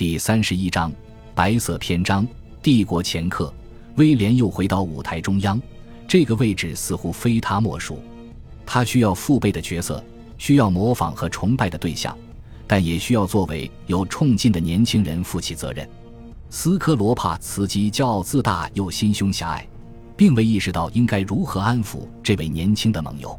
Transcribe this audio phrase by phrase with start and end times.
[0.00, 0.90] 第三十一章
[1.34, 2.26] 白色篇章。
[2.62, 3.52] 帝国前客
[3.96, 5.60] 威廉又回到舞台中央，
[6.08, 8.02] 这个位置似乎非他莫属。
[8.64, 10.02] 他需要父辈的角色，
[10.38, 12.16] 需要模仿和崇拜的对象，
[12.66, 15.86] 但也需要作为有冲劲的年轻人负起责任。
[16.48, 19.68] 斯科罗帕茨基骄傲自大又心胸狭隘，
[20.16, 23.38] 并未意识到应该如何安抚这位年轻的盟友。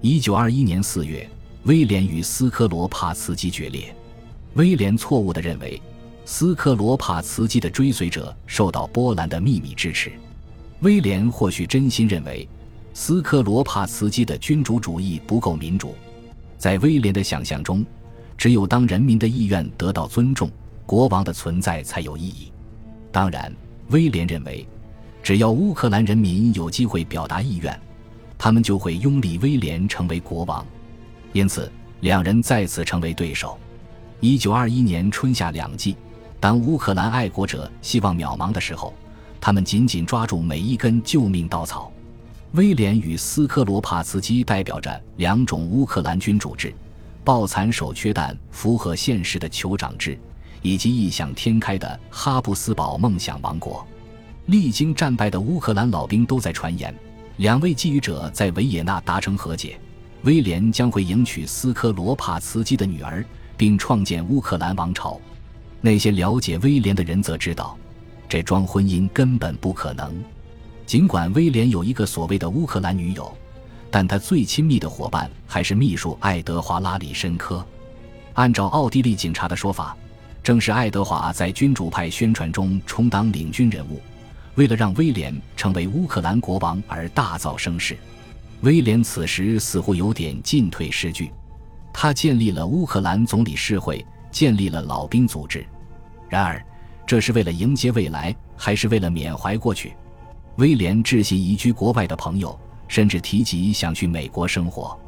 [0.00, 1.28] 一九二一年四月，
[1.64, 3.94] 威廉与斯科罗帕茨基决裂。
[4.54, 5.80] 威廉错误地认为，
[6.24, 10.12] 斯科罗帕茨基的追随者受到波兰的秘密支持。
[10.80, 12.48] 威廉或许真心认为，
[12.94, 15.94] 斯科罗帕茨基的君主主义不够民主。
[16.56, 17.84] 在威廉的想象中，
[18.38, 20.50] 只有当人民的意愿得到尊重，
[20.86, 22.52] 国王的存在才有意义。
[23.10, 23.54] 当然，
[23.88, 24.66] 威廉认为，
[25.22, 27.78] 只要乌克兰人民有机会表达意愿，
[28.38, 30.64] 他们就会拥立威廉成为国王。
[31.32, 33.58] 因此，两人再次成为对手。
[34.20, 35.96] 一九二一年春夏两季，
[36.40, 38.94] 当乌克兰爱国者希望渺茫的时候，
[39.38, 41.92] 他们紧紧抓住每一根救命稻草。
[42.52, 46.74] 威廉与斯科罗帕茨基代表着两种乌克兰君主制：
[47.22, 50.18] 抱残守缺但符合现实的酋长制，
[50.62, 53.86] 以及异想天开的哈布斯堡梦想王国。
[54.46, 56.92] 历经战败的乌克兰老兵都在传言，
[57.36, 59.78] 两位觊觎者在维也纳达成和解，
[60.22, 63.22] 威廉将会迎娶斯科罗帕茨基的女儿。
[63.60, 65.20] 并创建乌克兰王朝。
[65.80, 67.76] 那些了解威廉的人则知道，
[68.28, 70.12] 这桩婚姻根本不可能。
[70.86, 73.32] 尽管威廉有一个所谓的乌克兰女友，
[73.90, 77.64] 但他最亲密的伙伴还是秘书爱德华拉里申科。
[78.34, 79.96] 按照奥地利警察的说法，
[80.42, 84.00] 正是爱德华在君主派宣传中充当领军人物，
[84.54, 87.96] 为了让威廉成为乌克兰国王而大造声势。
[88.62, 91.30] 威廉此时似乎有点进退失据。
[91.92, 95.64] 他建立了乌克兰总理事会，建立了老兵组织。
[96.28, 96.64] 然而，
[97.06, 99.94] 这是为了迎接未来，还是为了缅怀过去？
[100.56, 104.98] 威廉致信移居国外的朋友，甚至提及想去美国生活。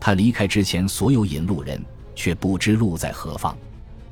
[0.00, 1.82] 他离开之前，所有引路人
[2.14, 3.56] 却不知路在何方。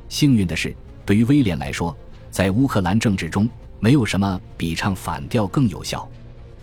[0.08, 0.74] 幸运的是，
[1.06, 1.96] 对于威廉来说，
[2.30, 3.48] 在乌克兰政治中，
[3.78, 6.08] 没有什么比唱反调更有效。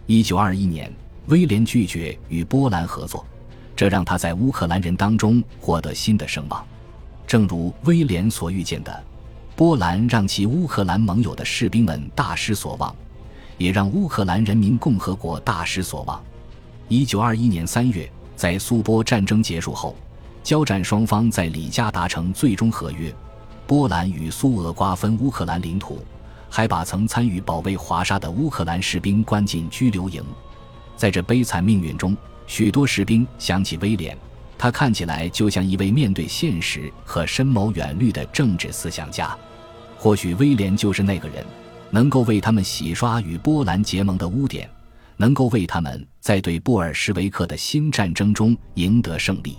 [0.06, 0.92] 一九二一年，
[1.28, 3.26] 威廉拒绝与波兰合作。
[3.76, 6.66] 这让他在乌克兰人当中获得新的声望，
[7.28, 9.04] 正如威廉所预见的，
[9.54, 12.96] 波兰让其乌克兰盟友的士兵们大失所望，
[13.58, 16.24] 也让乌克兰人民共和国大失所望。
[16.88, 19.94] 一九二一年三月，在苏波战争结束后，
[20.42, 23.14] 交战双方在里加达成最终合约，
[23.68, 26.02] 波兰与苏俄瓜分乌克兰领土，
[26.50, 30.24] 还把曾参与保卫华沙的乌克兰士兵关进拘留营。
[30.96, 32.16] 在这悲惨命运中。
[32.50, 34.18] 许多士兵想起威廉，
[34.58, 39.38] 他看起来就像一位面对现实和深谋远虑的政治思想家。
[39.98, 41.46] 或许威廉就是那个人，
[41.92, 44.70] 能够为他们洗刷与波兰结盟的污点，
[45.16, 49.58] 能够为他们在对布尔什维克的新战争中赢得胜利。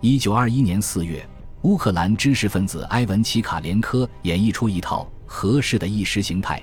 [0.00, 1.26] 一九二一年四月，
[1.62, 6.62] 乌克兰知识分子埃文奇卡连科演绎出一套合适的意识形态，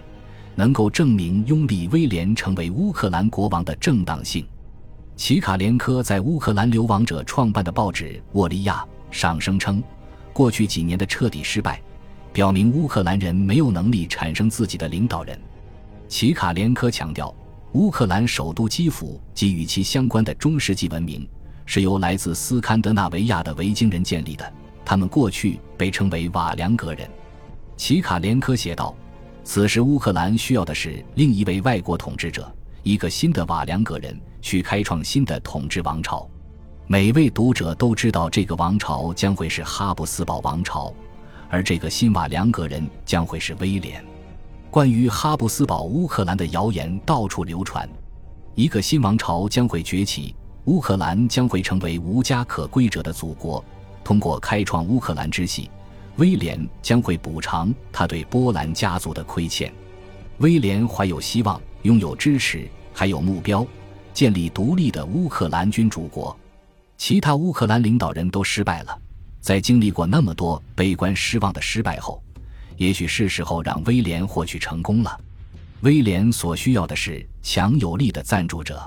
[0.55, 4.45] 能够证明拥立威廉成为乌克兰国王的正当性。
[5.15, 8.83] 齐卡连科在乌克兰流亡者创办的报纸《沃利亚》
[9.15, 9.81] 上声称，
[10.33, 11.81] 过去几年的彻底失败，
[12.33, 15.39] 表明乌克兰人没有能力产生自己的领导人。
[16.07, 17.33] 齐卡连科强调，
[17.73, 21.27] 乌克兰首都基辅及与其相关的中世纪文明
[21.65, 24.51] 是由来自斯堪的纳维亚的维京人建立的，
[24.83, 27.07] 他们过去被称为瓦良格人。
[27.77, 28.95] 齐卡连科写道
[29.45, 32.51] ：“此时乌克兰需要的是另一位外国统治者，
[32.83, 36.29] 一个新的瓦良格人。”去开创新的统治王朝，
[36.85, 40.93] 每位读者都知道这个王朝将会是哈布斯堡王朝，
[41.49, 44.03] 而这个新瓦良格人将会是威廉。
[44.69, 47.87] 关于哈布斯堡乌克兰的谣言到处流传，
[48.53, 53.63] 一个新王朝将会崛起，乌克兰将会成为无家可归者的祖国。
[54.03, 55.71] 通过开创乌克兰之系，
[56.17, 59.73] 威廉将会补偿他对波兰家族的亏欠。
[60.39, 63.65] 威廉怀有希望，拥有支持，还有目标。
[64.13, 66.37] 建立独立的乌克兰君主国，
[66.97, 68.95] 其他乌克兰领导人都失败了。
[69.41, 72.21] 在经历过那么多悲观失望的失败后，
[72.77, 75.19] 也许是时候让威廉获取成功了。
[75.81, 78.79] 威廉所需要的是强有力的赞助者。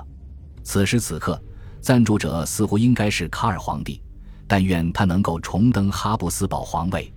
[0.63, 1.39] 此时此刻，
[1.81, 4.01] 赞助者似乎应该是卡尔皇帝，
[4.47, 7.13] 但愿他能够重登哈布斯堡皇位。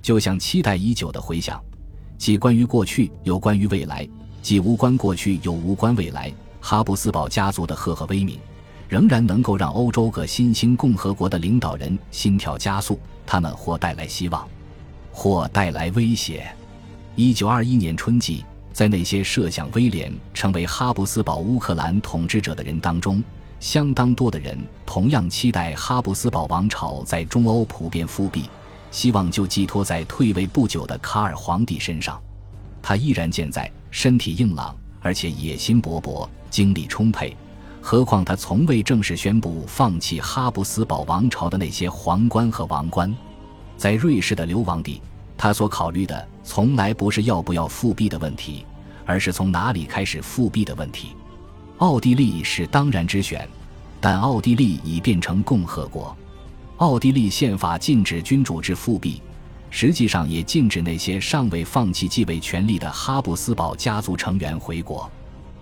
[0.00, 1.60] 就像期待已久的回响，
[2.16, 4.08] 既关于过去，有关于未来；
[4.48, 6.32] 既无关过去，又无关未来。
[6.58, 8.38] 哈布斯堡家族的赫赫威名，
[8.88, 14.48] 仍然能够让欧洲各新兴共和国的领导人心跳加速，他们或带来希望，
[15.12, 16.50] 或带来威胁。
[17.14, 18.42] 一九二一年春季，
[18.72, 23.22] 在那些设想威廉成为哈布斯堡乌克兰统治者的人当中，
[23.60, 24.56] 相当多的人
[24.86, 28.48] 同样期待哈布斯堡王朝在中欧普遍复辟，
[28.90, 32.18] 希望就寄托在退位不久的卡尔皇帝身上。
[32.80, 37.36] 他依然健在，身体硬朗，而且野心勃勃，精力充沛。
[37.80, 43.14] 何况他从未正式宣布放弃哈布斯堡王朝的那些皇冠和王冠。
[43.76, 45.00] 在瑞士的流亡地，
[45.36, 48.66] 他所考虑的从来不是要不要复辟的问题，
[49.06, 51.10] 而是从哪里开始复辟的问题。
[51.78, 53.48] 奥地利是当然之选，
[54.00, 56.14] 但奥地利已变成共和国。
[56.78, 59.22] 奥地利宪法禁止君主制复辟，
[59.70, 65.10] 实际上也禁止那些尚未放弃继位权利的哈布斯堡家族成员回国。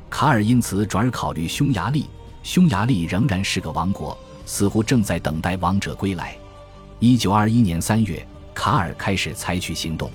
[0.09, 2.07] 卡尔因此转而考虑匈牙利，
[2.43, 6.37] 匈牙利仍然是个王国，似乎正在等待王者归来。
[7.01, 10.11] 一九二一年三月，卡尔开始采取行动，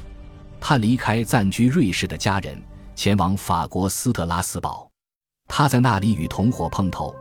[0.60, 2.60] 他离开暂居瑞士的家人，
[2.96, 4.90] 前往法国斯特拉斯堡。
[5.48, 7.14] 他在那里与同伙碰头，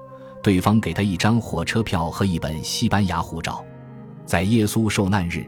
[0.43, 3.63] 对方给他一张火车票和一本西班牙护照。
[4.25, 5.45] 在耶稣受难日，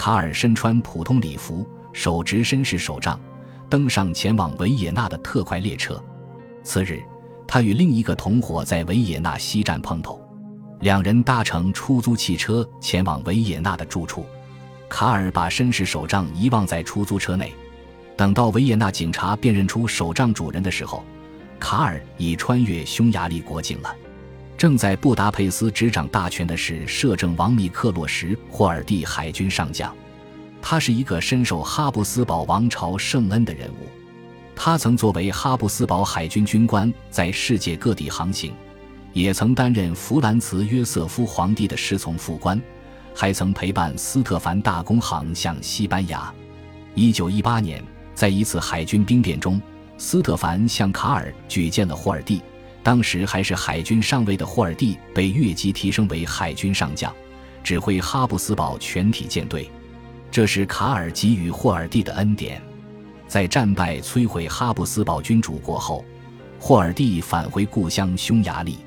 [0.00, 3.20] 卡尔身穿普通礼服，手执绅士手杖，
[3.68, 6.02] 登上前往维也纳的特快列车。
[6.64, 7.02] 次日，
[7.46, 10.18] 他与另一个同伙在维也纳西站碰头，
[10.80, 14.24] 两人搭乘出租汽车前往维也纳的住处。
[14.88, 17.52] 卡尔把绅士手杖遗忘在出租车内，
[18.16, 21.04] 等到维也纳警察辨认出手杖主人的时候，
[21.58, 23.94] 卡尔已穿越匈牙利国境了。
[24.60, 29.90] 正在布达佩斯执掌大权的是摄政王米克洛什·霍尔蒂海军上将，
[30.60, 33.88] 他是一个深受哈布斯堡王朝圣恩的人物。
[34.54, 38.52] 他曾作为哈布斯堡海军军官在世界各地航行，
[39.14, 42.60] 也曾担任弗兰茨·约瑟夫皇帝的侍从副官，
[43.14, 46.30] 还曾陪伴斯特凡大公航向西班牙。
[46.94, 47.82] 一九一八年，
[48.14, 49.58] 在一次海军兵变中，
[49.96, 52.42] 斯特凡向卡尔举荐了霍尔蒂。
[52.82, 57.14] 当时还是海军上尉的霍尔蒂被越级提升为海军上将，
[57.62, 59.70] 指挥哈布斯堡全体舰队。
[60.30, 62.60] 这是卡尔给予霍尔蒂的恩典。
[63.28, 66.04] 在战败摧毁哈布斯堡君主国后，
[66.58, 68.78] 霍尔蒂返回故乡匈牙利。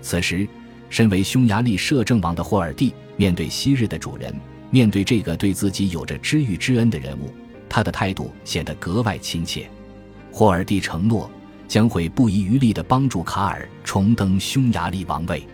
[0.00, 0.46] 此时，
[0.88, 4.34] 身为匈牙利摄政王的霍尔蒂面对昔日的主人，
[4.70, 7.32] 面对这个对自己有着知遇之恩的人物，
[7.68, 9.68] 他的态度显得格外亲切。
[10.32, 11.30] 霍尔蒂承诺
[11.68, 15.46] 将会不遗余力地帮助卡尔重登匈牙利王位。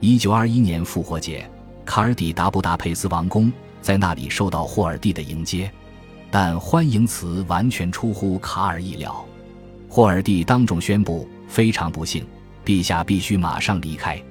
[0.00, 1.48] 一九二一年复活节，
[1.84, 3.52] 卡尔抵达布达佩斯王宫，
[3.82, 5.70] 在那里受到霍尔蒂的迎接。
[6.30, 9.24] 但欢迎词完全出乎卡尔意料，
[9.88, 12.26] 霍尔蒂当众宣布：“非常不幸，
[12.64, 14.22] 陛下必须马上离开。”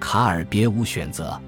[0.00, 1.40] 卡尔别无选择。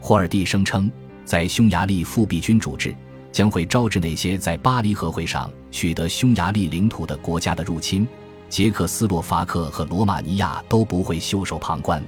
[0.00, 0.90] 霍尔蒂声称，
[1.24, 2.94] 在匈牙利复辟君主制，
[3.30, 8.08] 将会招致那些在巴黎和会上取得匈牙利领土的国家的入侵，
[8.54, 12.00] 捷克斯洛伐克和罗马尼亚都不会袖手旁观。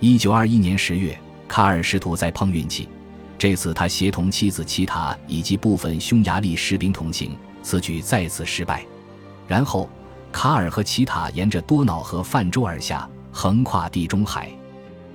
[0.00, 1.14] 一九二一年十月，
[1.46, 2.88] 卡尔试图再碰运气。
[3.36, 8.82] 这次他协同妻子齐塔以及部分匈牙利士兵同行，此举再次失败。
[9.46, 9.86] 然后，
[10.32, 14.50] 卡尔和齐塔沿着多瑙河泛舟而下，横跨地中海，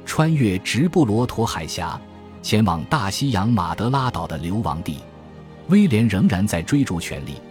[0.05, 1.99] 穿越直布罗陀海峡，
[2.43, 4.99] 前往大西洋马德拉岛的流亡地。
[5.69, 7.41] 威廉仍然在追逐权力，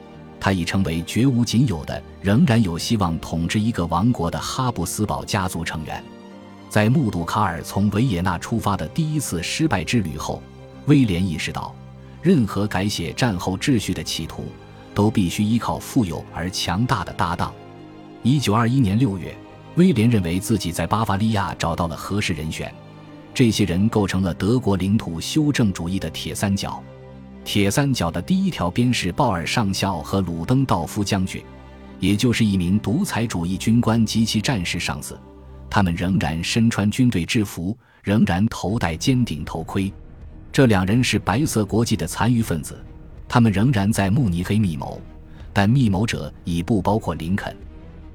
[0.49, 6.03] 他已成为绝无仅有的仍然有希望统治一个王国的哈布斯堡家族成员。
[6.71, 10.43] 在目睹卡尔从维也纳出发的第一次失败之旅后。
[10.87, 11.75] 威廉意识到，
[12.23, 14.47] 任何改写战后秩序的企图，
[14.95, 17.53] 都必须依靠富有而强大的搭档。
[18.23, 19.37] 一九二一年六月，
[19.75, 22.75] 威廉认为自己在巴伐利亚找到了合适人选，
[23.35, 26.83] 这些人构成了德国领土修正主义的铁三角。
[27.49, 31.43] 铁三角的第一条边是鲍尔上校和鲁登道夫将军，
[31.99, 35.19] 也就是一名独裁主义军官及其战士上司，
[35.71, 39.91] 他们仍然身穿军队制服，仍然头戴尖顶头盔。
[40.53, 42.79] 这两人是白色国际的残余分子，
[43.27, 45.01] 他们仍然在慕尼黑密谋，
[45.55, 47.57] 但密谋者已不包括林肯。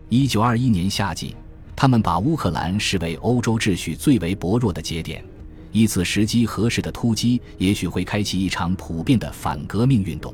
[0.10, 1.36] 一九二一年夏季，
[1.76, 5.26] 他们把乌克兰视为欧洲秩序最为薄弱的节点，
[5.74, 10.34] 一次时机合适的突击也许会开启一场普遍的反革命运动。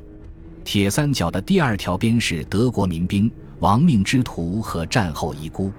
[0.66, 5.72] 铁三角的第二条边是德国民兵、亡命之徒和战后遗孤。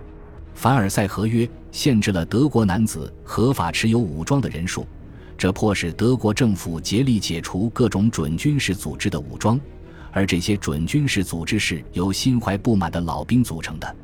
[0.55, 4.87] 凡尔赛合约限制了德国男子合法持有武装的人数。
[5.37, 9.61] 这迫使德国政府竭力解除各种准军事组织的武装，
[10.11, 13.97] 而这些准军事组织是由心怀不满的老兵组成的。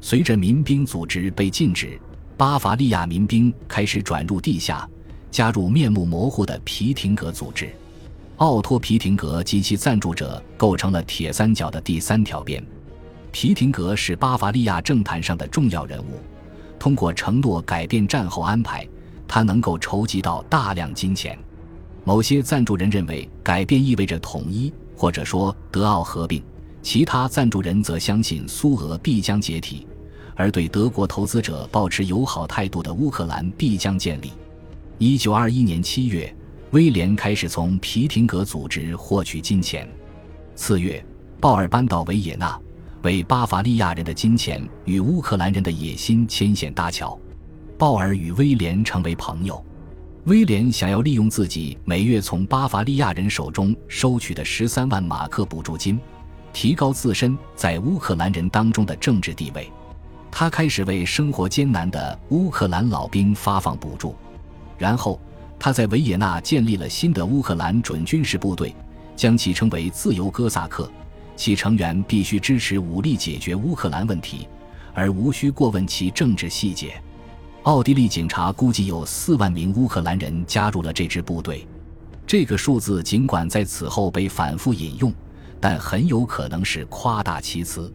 [0.00, 1.98] 随着民兵组织被禁止，
[2.36, 4.88] 巴伐利亚民兵开始转入地下，
[5.36, 7.70] 加入面目模糊的皮廷格组织。
[8.36, 12.64] 奥托·皮廷格及其赞助者构成了铁三角的第三条边。
[13.32, 16.22] 皮廷格是巴伐利亚政坛上的重要人物，
[16.78, 18.88] 通过承诺改变战后安排，
[19.28, 21.38] 他能够筹集到大量金钱。
[22.02, 26.40] 某些赞助人认为改变意味着统一，或者说德奥合并；
[26.80, 29.86] 其他赞助人则相信苏俄必将解体，
[30.34, 34.32] 而对德国投资者保持友好态度的乌克兰必将建立。
[34.98, 36.34] 一九二一年七月，
[36.70, 39.86] 威廉开始从皮廷格组织获取金钱。
[40.54, 41.04] 次月，
[41.38, 42.58] 鲍尔搬到维也纳。
[43.02, 47.16] 为巴伐利亚人的金钱与乌克兰人的野心牵线搭桥，
[47.76, 49.62] 鲍尔与威廉成为朋友。
[50.24, 56.00] 威廉想要利用自己每月从巴伐利亚人手中收取的十三万马克补助金，
[56.54, 59.70] 提高自身在乌克兰人当中的政治地位。
[60.30, 64.16] 他开始为生活艰难的乌克兰老兵发放补助，
[64.78, 65.20] 然后
[65.58, 68.74] 他在维也纳建立了新的乌克兰准军事部队，
[69.14, 70.90] 将其称为自由哥萨克。
[71.36, 74.48] 其成员必须支持武力解决乌克兰问题，
[74.94, 76.94] 而无需过问其政治细节。
[77.64, 81.66] 奥地利警察估计有四万名乌克兰人加入了这支部队。
[82.26, 85.12] 这个数字尽管在此后被反复引用，
[85.60, 87.92] 但很有可能是夸大其词。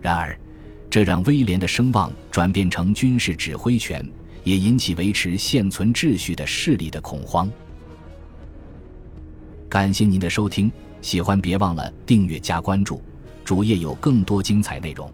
[0.00, 0.38] 然而，
[0.90, 4.06] 这让威廉的声望转变成军事指挥权，
[4.44, 7.50] 也引起维持现存秩序的势力的恐慌。
[9.68, 10.70] 感谢您的收听。
[11.02, 13.02] 喜欢别忘了订阅加关注，
[13.44, 15.12] 主页有更多精彩内容。